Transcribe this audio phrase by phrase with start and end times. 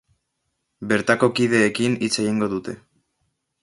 [0.93, 2.79] Bertako kideekin hitz egingo dute.